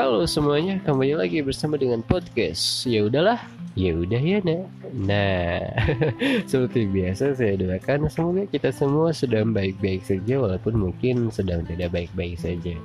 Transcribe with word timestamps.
Halo 0.00 0.24
semuanya, 0.24 0.80
kembali 0.80 1.12
lagi 1.12 1.44
bersama 1.44 1.76
dengan 1.76 2.00
podcast. 2.00 2.88
Ya 2.88 3.04
udahlah, 3.04 3.36
ya 3.76 3.92
udah 3.92 4.16
ya 4.16 4.40
nak. 4.40 4.64
Nah, 4.96 5.60
seperti 6.48 6.88
biasa 6.88 7.36
saya 7.36 7.60
doakan 7.60 8.08
semoga 8.08 8.48
kita 8.48 8.72
semua 8.72 9.12
sedang 9.12 9.52
baik-baik 9.52 10.00
saja 10.00 10.40
walaupun 10.40 10.88
mungkin 10.88 11.28
sedang 11.28 11.68
tidak 11.68 11.92
baik-baik 11.92 12.40
saja. 12.40 12.80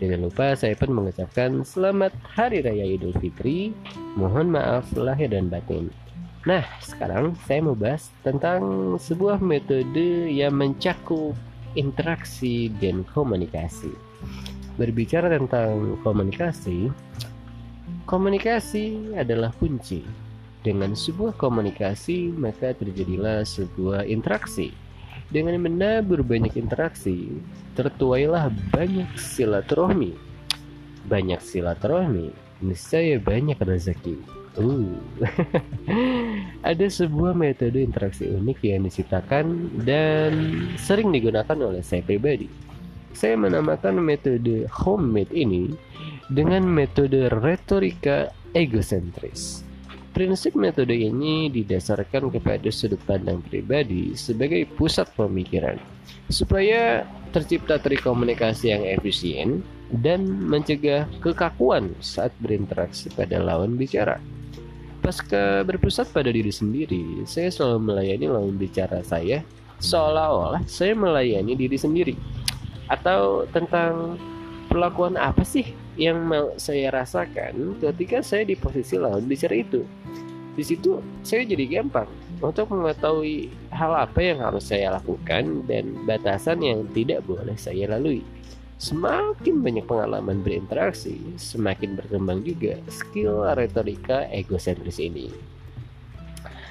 Jangan 0.00 0.24
lupa 0.24 0.56
saya 0.56 0.72
pun 0.72 0.96
mengucapkan 0.96 1.68
selamat 1.68 2.16
Hari 2.32 2.64
Raya 2.64 2.96
Idul 2.96 3.12
Fitri. 3.20 3.76
Mohon 4.16 4.56
maaf 4.56 4.88
lahir 4.96 5.28
dan 5.28 5.52
batin. 5.52 5.92
Nah, 6.48 6.64
sekarang 6.80 7.36
saya 7.44 7.60
mau 7.60 7.76
bahas 7.76 8.08
tentang 8.24 8.96
sebuah 8.96 9.36
metode 9.44 10.32
yang 10.32 10.56
mencakup 10.56 11.36
interaksi 11.76 12.72
dan 12.80 13.04
komunikasi. 13.12 13.92
Berbicara 14.78 15.26
tentang 15.26 15.98
komunikasi, 16.06 16.86
komunikasi 18.06 19.10
adalah 19.18 19.50
kunci. 19.58 20.06
Dengan 20.62 20.94
sebuah 20.94 21.34
komunikasi, 21.34 22.30
maka 22.30 22.78
terjadilah 22.78 23.42
sebuah 23.42 24.06
interaksi. 24.06 24.70
Dengan 25.34 25.58
menabur 25.58 26.22
banyak 26.22 26.54
interaksi, 26.54 27.26
tertuailah 27.74 28.54
banyak 28.70 29.10
silaturahmi. 29.18 30.14
Banyak 31.10 31.42
silaturahmi, 31.42 32.30
niscaya 32.62 33.18
banyak 33.18 33.58
rezeki. 33.58 34.22
Uh. 34.58 34.94
Ada 36.70 36.86
sebuah 36.86 37.34
metode 37.34 37.82
interaksi 37.82 38.30
unik 38.30 38.58
yang 38.62 38.86
diciptakan 38.86 39.74
dan 39.82 40.32
sering 40.78 41.10
digunakan 41.10 41.58
oleh 41.58 41.82
saya 41.82 42.02
pribadi. 42.02 42.68
Saya 43.18 43.34
menamakan 43.34 43.98
metode 43.98 44.70
homemade 44.70 45.34
ini 45.34 45.74
dengan 46.30 46.62
metode 46.62 47.26
retorika 47.42 48.30
egosentris. 48.54 49.66
Prinsip 50.14 50.54
metode 50.54 50.94
ini 50.94 51.50
didasarkan 51.50 52.30
kepada 52.30 52.70
sudut 52.70 53.02
pandang 53.02 53.42
pribadi 53.42 54.14
sebagai 54.14 54.70
pusat 54.70 55.10
pemikiran, 55.18 55.82
supaya 56.30 57.02
tercipta 57.34 57.82
komunikasi 57.82 58.70
yang 58.70 58.86
efisien 58.86 59.66
dan 59.98 60.22
mencegah 60.22 61.10
kekakuan 61.18 61.98
saat 61.98 62.30
berinteraksi 62.38 63.10
pada 63.18 63.42
lawan 63.42 63.74
bicara. 63.74 64.22
Pasca 65.02 65.66
berpusat 65.66 66.14
pada 66.14 66.30
diri 66.30 66.54
sendiri, 66.54 67.26
saya 67.26 67.50
selalu 67.50 67.82
melayani 67.82 68.30
lawan 68.30 68.54
bicara 68.54 69.02
saya 69.02 69.42
seolah-olah 69.78 70.62
saya 70.66 70.94
melayani 70.94 71.54
diri 71.54 71.78
sendiri. 71.78 72.14
Atau 72.88 73.44
tentang 73.52 74.16
perlakuan 74.68 75.16
apa 75.16 75.44
sih 75.44 75.72
yang 75.96 76.28
mau 76.28 76.52
saya 76.60 76.92
rasakan 76.92 77.80
ketika 77.80 78.20
saya 78.20 78.44
di 78.44 78.54
posisi 78.54 79.00
lawan 79.00 79.24
bicara 79.24 79.56
itu. 79.56 79.82
Di 80.58 80.64
situ 80.66 80.98
saya 81.22 81.46
jadi 81.46 81.80
gampang 81.80 82.10
untuk 82.42 82.70
mengetahui 82.70 83.50
hal 83.70 83.94
apa 83.94 84.18
yang 84.18 84.42
harus 84.42 84.70
saya 84.70 84.98
lakukan 84.98 85.66
dan 85.66 85.94
batasan 86.06 86.62
yang 86.62 86.86
tidak 86.94 87.22
boleh 87.26 87.54
saya 87.54 87.90
lalui. 87.90 88.22
Semakin 88.78 89.58
banyak 89.58 89.90
pengalaman 89.90 90.38
berinteraksi, 90.46 91.18
semakin 91.34 91.98
berkembang 91.98 92.46
juga 92.46 92.78
skill 92.86 93.42
retorika 93.58 94.30
egosentris 94.30 95.02
ini. 95.02 95.57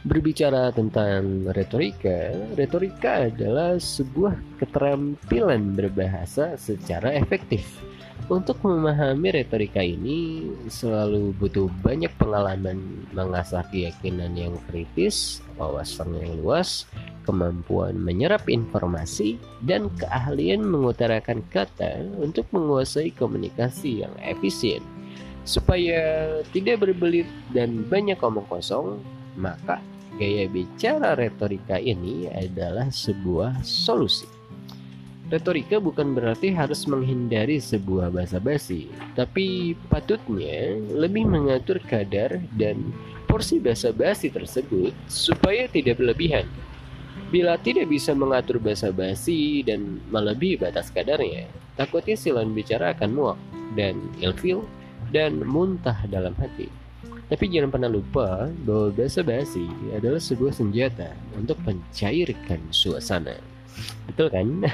Berbicara 0.00 0.72
tentang 0.72 1.44
retorika, 1.52 2.32
retorika 2.56 3.28
adalah 3.28 3.76
sebuah 3.76 4.32
keterampilan 4.56 5.76
berbahasa 5.76 6.56
secara 6.56 7.12
efektif. 7.12 7.68
Untuk 8.32 8.64
memahami 8.64 9.44
retorika 9.44 9.84
ini 9.84 10.48
selalu 10.72 11.36
butuh 11.36 11.68
banyak 11.84 12.08
pengalaman 12.16 13.04
mengasah 13.12 13.60
keyakinan 13.68 14.32
yang 14.40 14.56
kritis, 14.72 15.44
wawasan 15.60 16.16
yang 16.16 16.32
luas, 16.40 16.88
kemampuan 17.28 18.00
menyerap 18.00 18.48
informasi, 18.48 19.36
dan 19.68 19.92
keahlian 20.00 20.64
mengutarakan 20.64 21.44
kata 21.52 22.08
untuk 22.16 22.48
menguasai 22.56 23.12
komunikasi 23.12 24.08
yang 24.08 24.16
efisien. 24.24 24.80
Supaya 25.44 26.40
tidak 26.56 26.88
berbelit 26.88 27.28
dan 27.52 27.84
banyak 27.84 28.16
omong 28.16 28.48
kosong, 28.48 29.00
maka 29.38 29.82
gaya 30.18 30.50
bicara 30.50 31.14
retorika 31.14 31.78
ini 31.78 32.26
adalah 32.30 32.90
sebuah 32.90 33.62
solusi. 33.62 34.26
Retorika 35.30 35.78
bukan 35.78 36.10
berarti 36.10 36.50
harus 36.50 36.90
menghindari 36.90 37.62
sebuah 37.62 38.10
bahasa 38.10 38.42
basi, 38.42 38.90
tapi 39.14 39.78
patutnya 39.86 40.74
lebih 40.90 41.22
mengatur 41.22 41.78
kadar 41.86 42.42
dan 42.58 42.90
porsi 43.30 43.62
bahasa 43.62 43.94
basi 43.94 44.26
tersebut 44.26 44.90
supaya 45.06 45.70
tidak 45.70 46.02
berlebihan. 46.02 46.50
Bila 47.30 47.54
tidak 47.62 47.94
bisa 47.94 48.10
mengatur 48.10 48.58
bahasa 48.58 48.90
basi 48.90 49.62
dan 49.62 50.02
melebihi 50.10 50.58
batas 50.58 50.90
kadarnya, 50.90 51.46
takutnya 51.78 52.18
silan 52.18 52.50
bicara 52.50 52.90
akan 52.90 53.10
muak 53.14 53.38
dan 53.78 54.02
ilfil 54.18 54.66
dan 55.14 55.38
muntah 55.46 56.10
dalam 56.10 56.34
hati. 56.42 56.66
Tapi 57.30 57.46
jangan 57.46 57.70
pernah 57.70 57.86
lupa 57.86 58.50
bahwa 58.66 58.90
bahasa 58.90 59.22
basi 59.22 59.70
adalah 59.94 60.18
sebuah 60.18 60.50
senjata 60.50 61.14
untuk 61.38 61.62
mencairkan 61.62 62.58
suasana. 62.74 63.38
Betul 64.10 64.34
kan? 64.34 64.66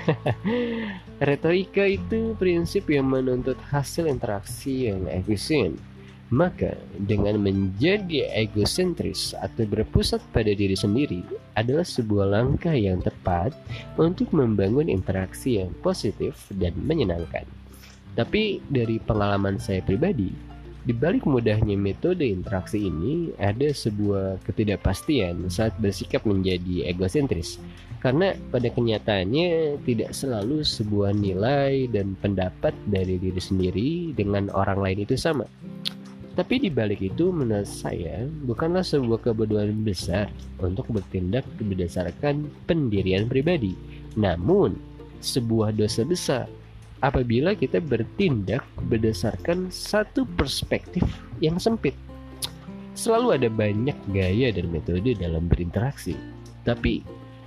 Retorika 1.29 1.85
itu 1.85 2.33
prinsip 2.41 2.89
yang 2.89 3.13
menuntut 3.13 3.61
hasil 3.69 4.09
interaksi 4.09 4.89
yang 4.89 5.05
efisien. 5.05 5.77
Maka, 6.27 6.75
dengan 6.99 7.39
menjadi 7.39 8.27
egosentris 8.35 9.31
atau 9.39 9.63
berpusat 9.63 10.19
pada 10.35 10.51
diri 10.51 10.75
sendiri 10.75 11.23
adalah 11.55 11.87
sebuah 11.87 12.27
langkah 12.27 12.75
yang 12.75 12.99
tepat 12.99 13.55
untuk 13.95 14.35
membangun 14.35 14.91
interaksi 14.91 15.63
yang 15.63 15.71
positif 15.87 16.35
dan 16.59 16.75
menyenangkan. 16.83 17.47
Tapi 18.19 18.59
dari 18.67 18.99
pengalaman 18.99 19.63
saya 19.63 19.85
pribadi, 19.87 20.35
di 20.87 20.95
balik 20.95 21.27
mudahnya 21.27 21.75
metode 21.75 22.23
interaksi 22.23 22.87
ini, 22.87 23.35
ada 23.43 23.75
sebuah 23.75 24.39
ketidakpastian 24.47 25.51
saat 25.51 25.75
bersikap 25.83 26.23
menjadi 26.23 26.87
egosentris. 26.87 27.59
Karena 27.99 28.39
pada 28.55 28.71
kenyataannya 28.71 29.83
tidak 29.83 30.15
selalu 30.15 30.63
sebuah 30.63 31.11
nilai 31.11 31.91
dan 31.91 32.15
pendapat 32.23 32.71
dari 32.87 33.19
diri 33.19 33.43
sendiri 33.43 33.91
dengan 34.15 34.47
orang 34.55 34.79
lain 34.79 35.03
itu 35.03 35.19
sama. 35.19 35.43
Tapi 36.39 36.63
di 36.63 36.71
balik 36.71 37.03
itu 37.03 37.35
menurut 37.35 37.67
saya 37.67 38.23
bukanlah 38.47 38.87
sebuah 38.87 39.27
kebodohan 39.27 39.83
besar 39.83 40.31
untuk 40.63 40.87
bertindak 40.95 41.43
berdasarkan 41.59 42.47
pendirian 42.71 43.27
pribadi. 43.27 43.75
Namun, 44.15 44.79
sebuah 45.19 45.75
dosa 45.75 46.07
besar 46.07 46.47
apabila 47.05 47.53
kita 47.53 47.83
bertindak 47.83 48.65
berdasarkan 48.89 49.69
satu 49.69 50.25
perspektif 50.37 51.05
yang 51.45 51.61
sempit. 51.61 51.93
Selalu 52.97 53.37
ada 53.37 53.49
banyak 53.53 53.97
gaya 54.17 54.49
dan 54.53 54.73
metode 54.73 55.13
dalam 55.21 55.53
berinteraksi. 55.53 56.17
Tapi 56.65 57.05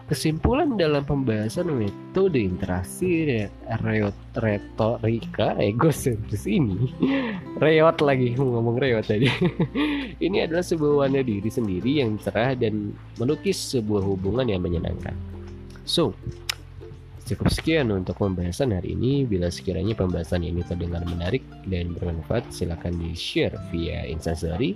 kesimpulan 0.10 0.74
dalam 0.74 1.06
pembahasan 1.06 1.70
metode 1.70 2.42
interaksi 2.42 3.46
reot 3.86 4.18
retorika 4.42 5.54
egosentris 5.62 6.50
ini 6.50 6.90
reot 7.64 8.02
lagi 8.02 8.34
ngomong 8.34 8.82
reot 8.82 9.06
tadi 9.06 9.30
ini 10.26 10.50
adalah 10.50 10.66
sebuah 10.66 11.06
warna 11.06 11.22
diri 11.22 11.46
sendiri 11.46 12.02
yang 12.02 12.18
cerah 12.18 12.58
dan 12.58 12.90
melukis 13.22 13.62
sebuah 13.62 14.02
hubungan 14.02 14.50
yang 14.50 14.66
menyenangkan 14.66 15.14
so 15.86 16.10
Cukup 17.30 17.54
sekian 17.54 17.94
untuk 17.94 18.18
pembahasan 18.18 18.74
hari 18.74 18.98
ini. 18.98 19.22
Bila 19.22 19.54
sekiranya 19.54 19.94
pembahasan 19.94 20.42
ini 20.42 20.66
terdengar 20.66 21.06
menarik 21.06 21.46
dan 21.70 21.94
bermanfaat, 21.94 22.50
silakan 22.50 22.98
di-share 22.98 23.54
via 23.70 24.02
Instastory 24.10 24.74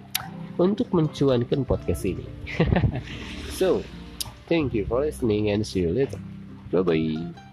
untuk 0.62 0.86
mencuankan 0.94 1.66
podcast 1.66 2.06
ini. 2.06 2.30
so, 3.58 3.82
thank 4.46 4.78
you 4.78 4.86
for 4.86 5.02
listening 5.02 5.50
and 5.50 5.66
see 5.66 5.82
you 5.82 5.90
later. 5.90 6.22
Bye-bye. 6.70 7.53